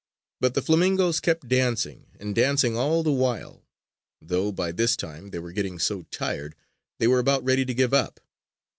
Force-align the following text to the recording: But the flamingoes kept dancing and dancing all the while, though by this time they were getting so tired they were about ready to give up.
But 0.39 0.55
the 0.55 0.63
flamingoes 0.63 1.19
kept 1.19 1.47
dancing 1.47 2.07
and 2.19 2.33
dancing 2.33 2.75
all 2.75 3.03
the 3.03 3.11
while, 3.11 3.67
though 4.19 4.51
by 4.51 4.71
this 4.71 4.95
time 4.95 5.29
they 5.29 5.37
were 5.37 5.51
getting 5.51 5.77
so 5.77 6.07
tired 6.09 6.55
they 6.97 7.05
were 7.05 7.19
about 7.19 7.43
ready 7.43 7.65
to 7.65 7.73
give 7.75 7.93
up. 7.93 8.19